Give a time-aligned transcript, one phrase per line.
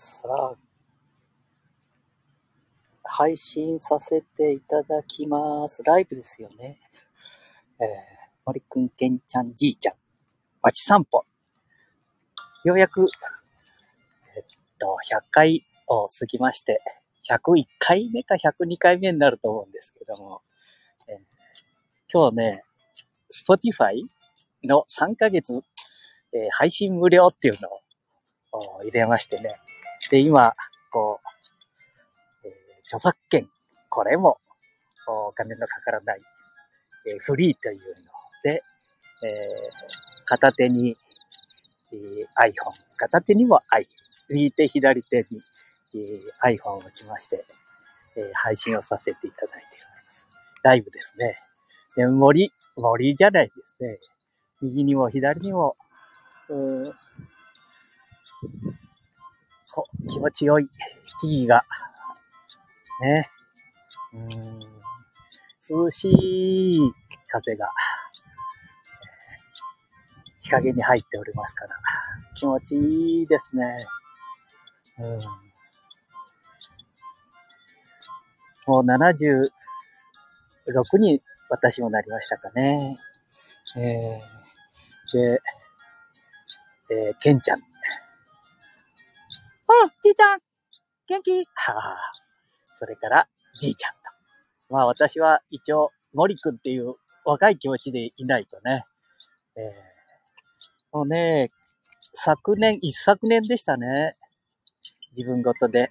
[0.00, 0.54] さあ、
[3.02, 5.82] 配信させていただきます。
[5.82, 6.78] ライブですよね。
[7.80, 7.88] えー、
[8.46, 9.94] 森くん、けんちゃん、じいちゃん、
[10.62, 11.26] 街散歩。
[12.64, 13.06] ようやく、
[14.36, 14.44] えっ
[14.78, 16.78] と、100回を過ぎまして、
[17.28, 20.42] 101回目か102回目になると思うんですけども、
[21.08, 21.16] えー
[22.10, 22.62] 今日ね、
[23.34, 24.00] Spotify
[24.62, 27.68] の3ヶ月、えー配信無料っていうの
[28.52, 29.56] を入れましてね。
[30.10, 30.52] で、今、
[30.92, 31.20] こ
[32.44, 32.52] う、えー
[32.88, 33.48] 著作権、
[33.90, 34.38] これも
[35.06, 36.18] お金のかからない、
[37.12, 37.84] えーフリーというの
[38.44, 38.62] で、
[39.24, 40.96] えー片手に、
[41.92, 42.52] えー iPhone、
[42.96, 43.86] 片手にも i、
[44.30, 45.42] 右手左手に、
[45.94, 47.44] えー iPhone を持ちまして、
[48.16, 50.26] えー配信をさせていただいております。
[50.62, 51.36] ライブですね。
[51.96, 53.98] で森、森じゃないですね。
[54.62, 55.76] 右にも左にも、
[59.78, 60.66] こ気持ちよい
[61.20, 61.60] 木々が、
[63.00, 63.30] ね。
[64.12, 64.24] うん、
[65.84, 66.80] 涼しい
[67.30, 67.70] 風が、
[70.40, 71.76] 日陰に入っておりますから、
[72.34, 73.76] 気持ちいいですね。
[74.98, 75.16] うん、
[78.66, 79.42] もう76
[80.98, 82.98] に私もなりましたかね。
[83.76, 83.84] えー、
[85.12, 85.40] で、
[86.90, 87.58] えー、ケンちゃん。
[89.70, 90.38] うん、じいちゃん
[91.08, 91.44] 元気？
[91.54, 91.96] はあ、
[92.78, 93.98] それから、じいちゃんと。
[94.70, 96.92] まあ私は一応、森くんっていう
[97.24, 98.82] 若い気持ちでいないとね。
[99.56, 101.48] えー、もうね、
[102.14, 104.14] 昨年、一昨年でしたね。
[105.16, 105.80] 自分ごとで。
[105.80, 105.88] えー、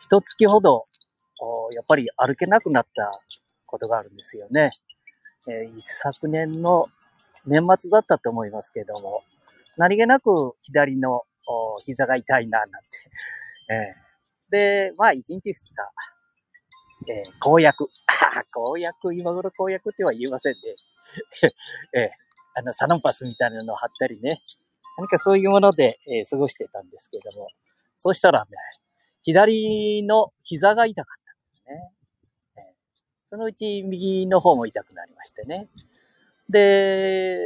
[0.00, 0.84] 一月ほど、
[1.72, 3.10] やっぱり歩けなくなった
[3.66, 4.70] ことがあるんですよね。
[5.48, 6.88] えー一昨年の
[7.46, 9.22] 年末だったと思いますけども、
[9.78, 11.22] 何気なく左の
[11.86, 12.88] 膝が痛いな、なんて。
[13.70, 14.08] えー
[14.50, 15.52] で、まあ、1日2日、
[17.12, 17.86] えー公約。
[18.54, 20.58] 公約、今頃公約っては言えませんね。
[21.94, 22.10] えー
[22.54, 24.42] あの、サロンパスみたいなのを貼ったりね。
[24.96, 27.48] 何かそういうもので、えー過ごしてたんですけれども、
[27.96, 28.50] そしたらね、
[29.22, 31.92] 左の膝が痛かったんですね。
[32.56, 32.74] えー
[33.30, 35.68] そのうち右の方も痛くなりましてね。
[36.48, 37.38] で、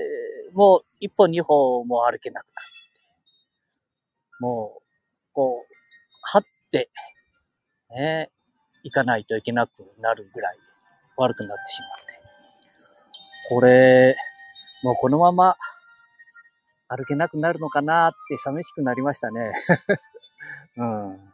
[0.52, 2.60] もう一歩二歩も歩けなくなって。
[4.40, 4.82] もう、
[5.32, 5.74] こう、
[6.22, 6.90] 張って、
[7.90, 8.30] ね、
[8.84, 10.56] 行かないといけなくなるぐらい
[11.16, 12.20] 悪くなってしまって。
[13.50, 14.16] これ、
[14.82, 15.56] もうこのまま
[16.88, 19.52] 歩けなくなるのかなって寂しくなりましたね。
[20.76, 21.32] うん。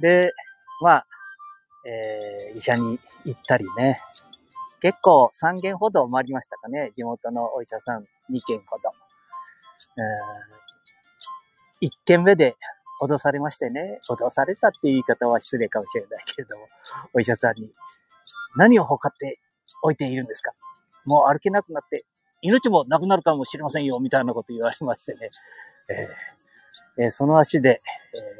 [0.00, 0.32] で、
[0.82, 1.06] まあ、
[1.86, 3.98] えー医者に行ったりね。
[4.82, 6.90] 結構3軒ほど回りましたかね。
[6.96, 8.90] 地元のお医者さん2軒ほど。
[11.80, 12.56] 1軒目で
[13.02, 13.98] 脅されましてね。
[14.10, 16.66] 脅されたっていう言い方は失礼かもしれないけれども、
[17.14, 17.70] お医者さんに、
[18.56, 19.38] 何を測って
[19.82, 20.52] おいているんですか？
[21.06, 22.04] もう歩けなくなって、
[22.42, 25.30] 命もなくなるかもしれませんよ、みたいなこと言われましてね。
[25.90, 26.08] えー
[26.98, 27.78] えその足で、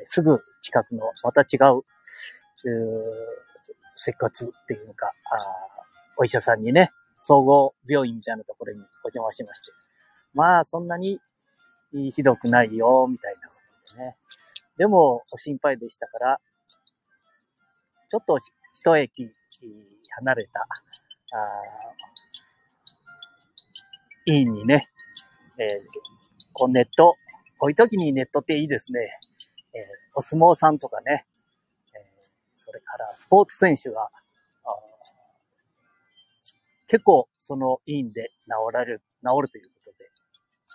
[0.01, 1.85] えーすぐ近くのまた違う、う
[3.95, 5.82] 接骨っていうのか、あ
[6.23, 9.77] お医者さんにね、総合病院みたいなところにお邪魔しまして。
[10.35, 11.19] まあ、そんなに
[12.15, 13.55] ひどくないよ、みたいなこ
[13.91, 14.17] とでね。
[14.79, 16.39] でも、お心配でしたから、
[18.07, 18.39] ちょっと
[18.73, 19.33] 一駅
[20.21, 20.67] 離れた、あ
[24.27, 24.87] 医院にね、
[25.59, 25.69] えー
[26.55, 27.17] こうネット、
[27.59, 29.01] こういう時にネットっていいですね。
[29.75, 29.83] えー
[30.15, 31.27] お相撲さんとかね、
[31.97, 34.09] えーそれからスポーツ選手が、
[36.93, 40.11] 結構その医院で治られる、治るということで、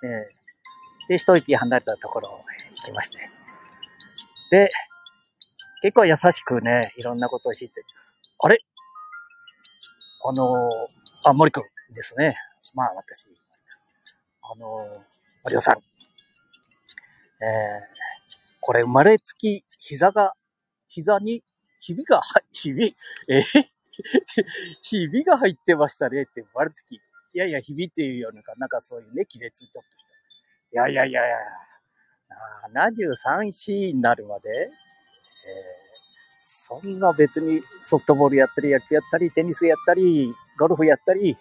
[0.10, 3.20] えーで、一息離れたところを行きまして。
[4.50, 4.72] で、
[5.84, 7.84] 結構優しくね、いろんなことを知って、
[8.44, 8.60] あれ？
[10.28, 11.64] あのーあ、森くん
[11.94, 12.36] ですね。
[12.74, 13.28] まあ私、
[14.42, 15.00] あのー、
[15.44, 15.76] 森尾さん。
[15.76, 17.98] えー
[18.60, 20.34] これ生まれつき膝が、
[20.88, 21.44] 膝に
[21.80, 22.98] ひびが、ひび、
[23.30, 23.77] えー
[24.84, 26.96] ひびが入ってましたねって生まれつき。
[26.96, 27.00] い
[27.34, 30.08] やいや、ひびっていうような、なんかそういうね、亀裂ちょっとした。
[30.72, 31.38] いやいやいやいや、
[32.74, 35.88] 73、4になるまで、えー
[36.50, 41.38] そんな別にソフトボールやったり、野球やったり、テニスやったり、ゴルフやったり、ね、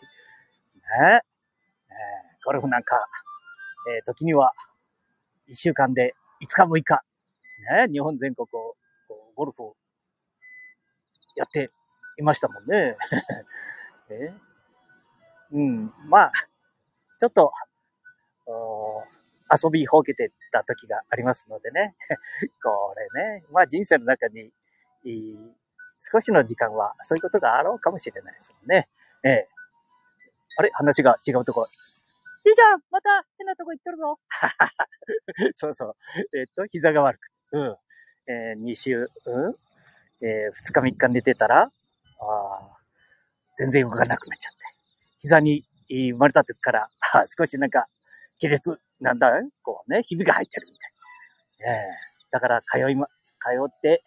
[1.10, 1.24] えー
[2.44, 2.96] ゴルフなんか、
[3.96, 4.52] えー時には
[5.48, 7.02] 1週間で5日6日、
[7.86, 8.76] ね、日本全国を
[9.36, 9.76] ゴルフを
[11.36, 11.70] やって
[12.18, 12.96] いましたもんね。
[14.10, 14.32] え？
[15.52, 16.32] うん、まあ、
[17.18, 17.52] ちょっと、
[19.52, 21.94] 遊びほうけてた時がありますのでね。
[22.62, 24.52] これね、まあ人生の中に、
[26.00, 28.88] 少しの時間はそういうことがあろうかもしれないですもんね。
[29.24, 29.48] ええ。
[30.58, 30.70] あれ？
[30.72, 31.66] 話が違うとこ。
[32.44, 34.18] じいちゃんまた変なとこ行っとるぞ
[35.54, 35.96] そうそう。
[36.38, 37.28] えっ、と、膝が悪く。
[37.52, 37.76] うん。
[38.28, 39.54] えー、2週、うん？
[40.22, 41.70] えー、2日3日寝てたら、
[42.20, 42.76] あ
[43.58, 44.58] 全然動かなくなっちゃって。
[45.18, 46.90] 膝に生まれた時から、
[47.38, 47.88] 少しなんか、
[48.40, 49.32] 亀裂、なんだ
[49.62, 50.92] こうね、ひびが入ってるみたい。
[51.70, 54.02] えー、だから通いま、通って、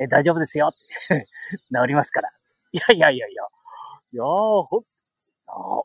[0.00, 0.72] え、大丈夫ですよっ
[1.08, 1.26] て
[1.72, 2.30] 治りますから。
[2.72, 3.44] いやいやいやいや。
[4.12, 4.26] いやー、
[4.62, 4.78] ほ、
[5.48, 5.82] あ、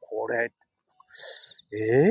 [0.00, 0.52] これ、
[1.72, 2.10] ええ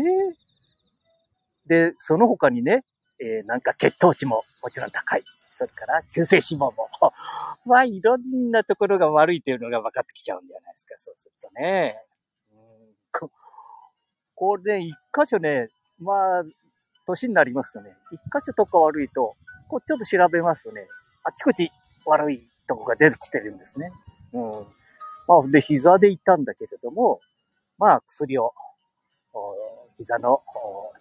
[1.65, 2.83] ー、で、その他にね、
[3.19, 5.23] えー、なんか血糖値ももちろん高い。
[5.53, 6.87] それから中性脂肪も。
[7.67, 10.95] まあ、いろんなところが悪いというのが分かってきちゃうんじゃないですか。
[10.97, 12.01] そうするとね。
[12.51, 12.57] うん
[13.11, 13.31] こ
[14.35, 15.69] これ、一箇所ね、
[15.99, 16.43] まあ、
[17.07, 19.35] 年になりますとね、一箇所とか悪いと、
[19.67, 20.87] こうちょっと調べますとね、
[21.23, 21.71] あちこち
[22.05, 23.91] 悪いとこが出てきてるんですね。
[24.33, 24.51] うん。
[25.27, 27.19] まあ、で、膝で行ったんだけれども、
[27.77, 28.53] まあ、薬を、
[29.97, 30.41] 膝の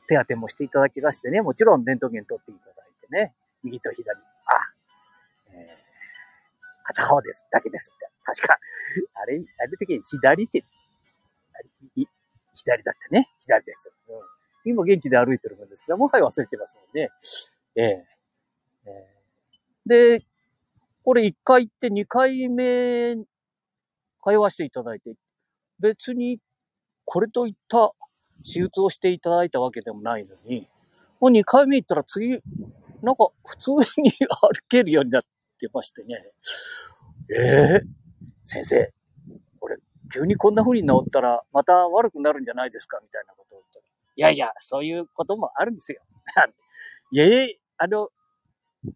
[0.08, 4.18] 手当てもしていただきましてね、もちろんレントゲン取っていただいてね、右と左、
[6.87, 8.06] 片方です、だけですって。
[8.25, 8.59] 確か、
[9.15, 10.65] あれ、あれ時に左って、
[12.55, 13.93] 左だってね、左です。
[14.09, 17.11] うん、今元気で歩いてるもんですけど、もはや忘れてますもんね。
[17.77, 20.27] えー、えー、で、
[21.05, 23.17] これ1回行って2回目
[24.21, 25.15] 通わせていただいて、
[25.79, 26.41] 別に
[27.05, 27.93] これといった
[28.38, 30.69] 手術をしていただいたわけでもないのに、
[31.21, 32.41] もう2回目行ったら次、
[33.03, 35.29] なんか普通に歩けるようになって
[35.73, 36.32] ましてね。
[37.35, 37.82] ええー、
[38.44, 38.93] 先生、
[39.58, 39.76] これ、
[40.12, 43.00] 急にこんな風に治ったら、また悪くなるんじゃないですか？
[43.03, 43.85] みたいなことを言ったら。
[44.17, 46.00] いやいや、そういうこともあるんですよ。
[47.12, 48.11] いやええー、あの、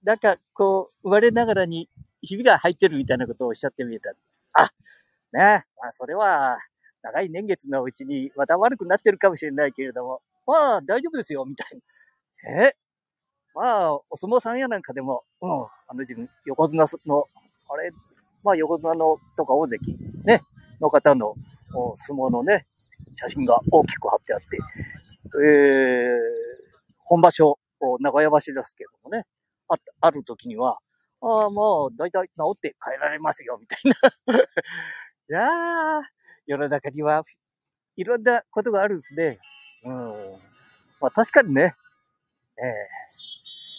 [0.04, 1.88] なんか、こう、生まれながらに
[2.22, 4.12] ひびが入ってるみたいなことをおっしゃってみた。
[4.52, 4.70] あ、
[5.32, 6.58] ねまあ、それは、
[7.02, 11.78] 長い年月のうちにまた悪くなってるかもしれないけれども、まあ大丈夫ですよ、みたい
[12.44, 12.60] な。
[12.66, 12.76] え
[13.54, 17.24] まあ、お相撲さんやなんかでも、うん、あの自分、横綱の、
[17.68, 17.90] あれ、
[18.44, 20.42] まあ横綱のとか大関、ね、
[20.80, 21.34] の方の
[21.96, 22.66] 相撲のね、
[23.14, 24.58] 写真が大きく貼ってあって、
[25.44, 26.16] えー、
[27.04, 27.58] 本場所、
[28.00, 29.26] 長屋橋ですけどもね、
[29.68, 30.78] あある時には、
[31.22, 33.78] ああ、まあ、だいたい治って帰られますよ、みたい
[34.26, 34.38] な。
[35.28, 36.02] いやー、
[36.46, 37.24] 世の中には
[37.96, 39.38] いろんなことがあるんですね。
[39.84, 40.40] うん。
[41.00, 41.74] まあ確かにね、
[42.62, 42.66] えー、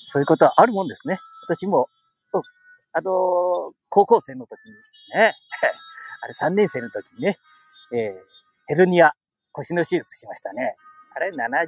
[0.07, 1.19] そういうことはあるもんですね。
[1.44, 1.88] 私も、
[2.94, 4.74] あの、高校生の時に
[5.16, 5.33] ね、
[6.22, 7.38] あれ3年生の時にね、
[7.94, 8.13] えー、
[8.68, 9.13] ヘルニア、
[9.54, 10.75] 腰の手術しましたね。
[11.16, 11.68] あれ、70、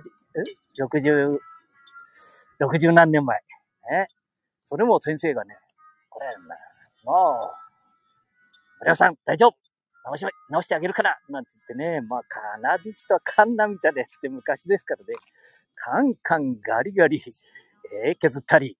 [0.77, 1.39] 60、
[2.60, 3.42] 60何年前。
[3.92, 4.07] ね。
[4.63, 5.57] それも先生がね、
[6.09, 6.27] これ、
[7.04, 7.63] もう、
[8.80, 9.57] 村山さん、大丈夫
[10.06, 15.16] 直し、直してあげるからなんて言ってね、まあ、金槌とカンナみたいなやつって昔ですからね、
[15.75, 17.21] カンカンガリガリ、
[18.05, 18.77] えー、削ったり、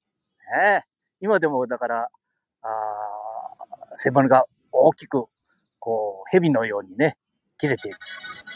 [0.66, 0.86] ね、
[1.20, 2.10] 今でもだから、
[2.62, 2.68] あ
[3.96, 5.26] 背骨が大きく、
[5.80, 7.18] こう、蛇のようにね、
[7.58, 7.98] 切れている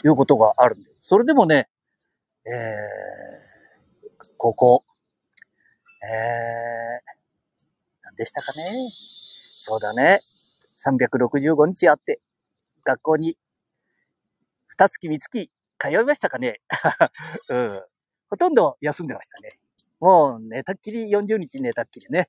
[0.02, 1.68] ということがあるんで、それでもね、
[2.46, 4.84] えー、ここ、
[6.02, 7.64] えー、
[8.04, 8.62] 何でしたかね。
[8.90, 10.20] そうだね。
[10.78, 12.20] 365日あって、
[12.84, 13.36] 学校に、
[14.70, 16.60] 二月三月通いましたかね
[17.50, 17.82] うん。
[18.30, 19.58] ほとんど休んでましたね。
[20.00, 22.28] もう寝たっきり、40日寝たっきりね。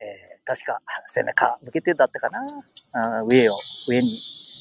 [0.00, 2.40] えー、確か背中向けてだったかな。
[2.92, 3.54] あ上を、
[3.88, 4.08] 上に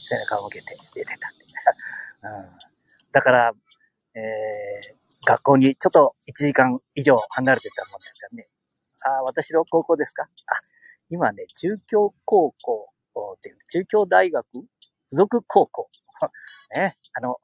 [0.07, 1.29] 背中を向けて出てた。
[2.29, 2.49] うん、
[3.11, 3.51] だから、
[4.15, 8.49] えー、学校にちょっと1時間以上離れてたもんですからね。
[9.03, 10.23] あ、私の高校ですか？
[10.23, 10.27] あ、
[11.09, 12.87] 今ね、中京高校
[13.35, 14.45] っていう、中京大学？
[14.53, 14.67] 付
[15.11, 15.89] 属高校。
[16.75, 17.37] ね、あの、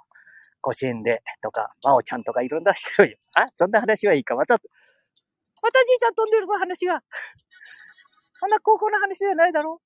[0.67, 3.19] 甲子園でとか、まおちゃんとかいろんな人いる。
[3.35, 4.35] あ、そんな話はいいか。
[4.35, 4.65] また、また
[5.87, 7.01] じいちゃん飛んでるぞ、話が。
[8.33, 9.81] そんな高校の話じゃないだろ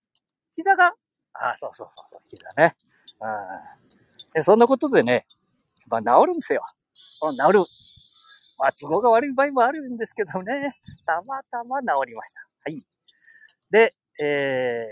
[0.54, 0.96] 膝が。
[1.34, 2.76] あ、そうそうそう、膝ね。
[4.36, 4.44] うん。
[4.44, 5.26] そんなことでね、
[5.88, 6.64] まあ治るんですよ。
[7.20, 7.60] 治る。
[8.58, 10.76] まあ都合が悪い場合もあるんですけどね。
[11.06, 12.42] たまたま治りました。
[12.66, 12.84] はい。
[13.70, 14.88] で、え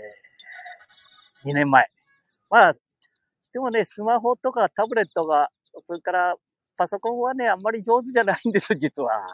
[1.44, 1.90] ー、2年前。
[2.48, 2.72] まあ、
[3.52, 5.50] でもね、スマホとかタブレットが、
[5.86, 6.36] それから
[6.76, 9.26] パソコンはね、あんまり上手じゃないんです、実は。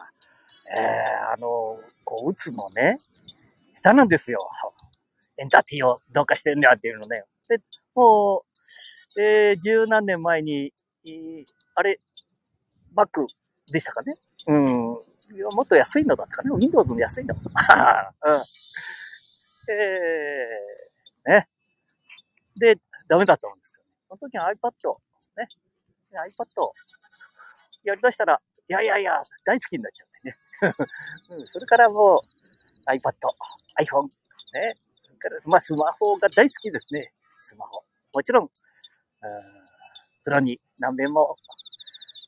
[0.77, 2.97] えー、あの、こう、打つのね、
[3.83, 4.39] 下手なんですよ。
[5.37, 7.23] エンターティーをどうかしてんだっていうのね。
[7.47, 7.61] で、
[7.95, 8.43] も
[9.15, 10.73] う、えー、十何年前に、
[11.75, 11.99] あれ、
[12.95, 13.25] Mac、
[13.71, 14.13] でしたかね。
[14.47, 14.97] うん。
[15.35, 16.51] いやもっと安いのだったかね。
[16.51, 17.35] Windows の安いの。
[17.35, 17.43] うん。
[19.69, 21.49] えー、ね。
[22.55, 22.77] で、
[23.07, 24.97] ダメだったんですけど、ね、その時は iPad、
[25.37, 25.47] ね。
[26.11, 26.71] iPad
[27.83, 30.35] やりだしたら、いやいやいや、大好きになっちゃってね。
[31.39, 33.13] うん、それからもう iPad、
[33.79, 34.03] iPhone、
[34.53, 34.75] ね。
[35.03, 37.13] それからまあスマホが大好きですね。
[37.41, 37.85] スマホ。
[38.13, 39.57] もちろん、うん
[40.27, 41.37] 風呂に何遍も、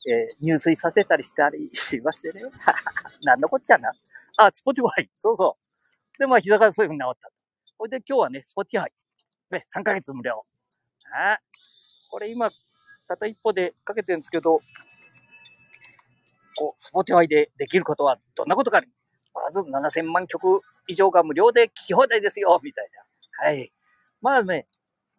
[0.07, 2.50] えー、入水させたりしたりしましてね。
[3.24, 3.91] なんのこっちゃな。
[4.38, 5.12] あ、スポティファイ。
[5.13, 6.17] そうそう。
[6.17, 7.29] で、まあ膝がそういう風に治った。
[7.77, 8.93] ほいで今日はね、スポティファイ。
[9.51, 10.45] ね、3ヶ月無料。
[11.13, 11.39] あ
[12.09, 12.50] これ今、
[13.09, 14.59] たった一歩でかけてるんですけど、
[16.57, 18.81] こう、スポティファイでできることはどんなことか、
[19.33, 22.89] まず7000万曲以上が無料で聴き放題ですよ、みたい
[23.41, 23.47] な。
[23.47, 23.71] はい。
[24.21, 24.65] まあね、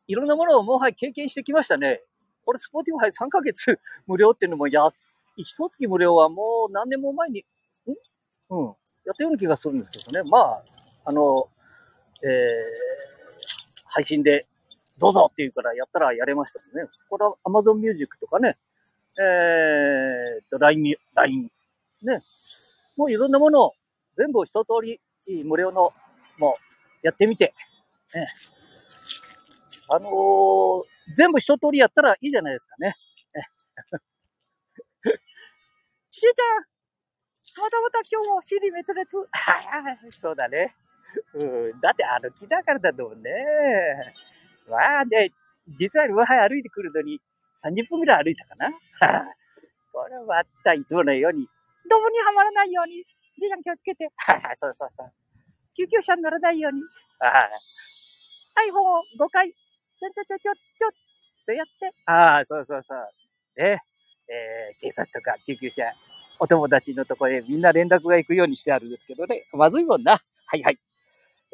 [0.06, 2.02] いろんなものをもはや経験してきましたね。
[2.47, 4.88] これ、スポーティファイ3ヶ月無料っていうのも、や、
[5.37, 7.44] 一月無料はもう何年も前に、ん？
[8.50, 8.66] うん。
[8.66, 10.30] やったような気がするんですけどね。
[10.30, 10.62] まあ、
[11.06, 11.35] あの、
[12.25, 12.47] えー、
[13.87, 14.40] 配信で
[15.00, 16.87] どうぞって言うからやったらやれましたね。
[17.09, 18.57] これは Amazon Music とかね、
[19.19, 21.50] えーと、LINE、LINE、ね。
[22.97, 23.75] もういろんなものを
[24.16, 25.00] 全部一通り
[25.45, 25.92] 無料の、
[26.38, 26.54] も
[27.02, 27.54] うやってみて、
[28.14, 28.26] ね。
[29.88, 30.85] あのー、
[31.16, 32.95] 全部一通りやったらいいじゃないですかね。
[36.11, 36.71] しーちゃん
[37.62, 39.28] またまた今日も尻滅裂。
[40.21, 40.76] そうだね。
[41.35, 41.80] うん。
[41.80, 43.30] だって歩きだからだと思うね。
[44.71, 45.33] わあ、で、
[45.79, 47.21] 実は上海歩いてくるのに
[47.65, 48.71] 30分くらい歩いたかな？
[49.93, 51.47] これはまたいつものように、
[51.89, 53.05] どこにはまらないように、
[53.39, 54.09] じいちゃん気をつけて。
[54.57, 55.12] そうそうそう。
[55.77, 56.81] 救急車に乗らないように。
[58.69, 60.93] iPhone を5回ちょちょちょちょちょっ
[61.47, 61.93] とやって。
[62.07, 63.09] ああ、そうそうそう。
[63.57, 63.81] ね。
[64.29, 65.93] えー、警察とか救急車、
[66.39, 69.45] お友達のとこへみんな連絡が行くようにしてあるんですけどね。
[69.53, 70.12] まずいもんな。
[70.47, 70.79] はいはい。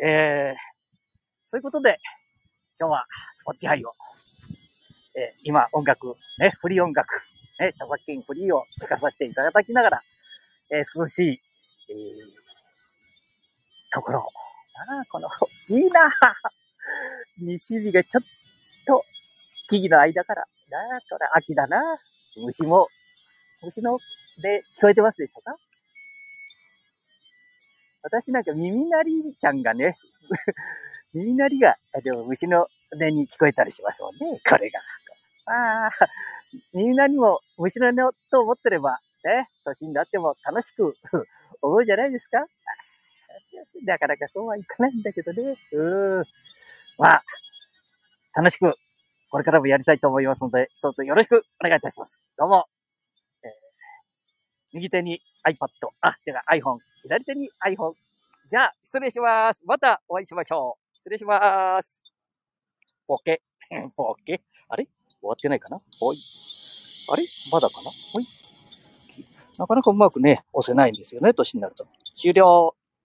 [0.02, 0.56] えー、
[1.46, 1.98] そういうことで、
[2.78, 3.90] 今日はスポッティハイを、
[5.16, 7.08] えー、今音楽、ね、フリー音楽、
[7.58, 10.02] ね、著作権フリーを聞かさせていただきながら、
[10.70, 11.96] えー、涼しい、えー、
[13.90, 14.18] ところ。
[14.18, 15.30] ああ、この、
[15.70, 16.10] いいな
[17.38, 18.24] 西日がちょっ
[18.86, 19.02] と、
[19.68, 21.80] 木々の間から、なあ、これ秋だな。
[22.44, 22.88] 虫も、
[23.62, 23.98] 虫の、
[24.42, 25.56] で聞こえてますでしょうか？
[28.02, 29.96] 私なんか耳鳴りちゃんがね、
[31.14, 34.80] 耳鳴りが、でも虫の音に聞こえたりしますもんね、これが。
[35.46, 35.90] ああ、
[36.72, 40.92] 耳鳴りも虫の音と思ってれば、ね、年になっても楽しく
[41.62, 42.38] 思うじゃないですか
[43.84, 45.56] なかなかそうはいかないんだけどね。
[45.72, 46.22] うん。
[46.98, 47.24] まあ、
[48.34, 48.72] 楽しく、
[49.30, 52.20] これからもやりたいと思いますので、一つよろしくお願いいたします。
[52.36, 52.66] どうも。
[53.42, 53.50] えー、
[54.74, 55.68] 右手に iPad、
[56.00, 57.94] あ、違う iPhone、左手に iPhone。
[58.48, 59.64] じゃあ、失礼します。
[59.66, 60.85] またお会いしましょう。
[61.06, 62.02] 失礼します。
[63.06, 63.40] ボケ。
[63.96, 64.42] ボケ。
[64.68, 64.88] あれ？
[65.20, 65.80] 終わってないかな？
[66.00, 66.18] ほい。
[67.08, 67.22] あれ？
[67.52, 67.92] まだかな？
[68.12, 68.26] ほい。
[69.56, 71.86] なかなかうまくね、押せないんですよね、年になると。
[72.16, 72.74] 終了。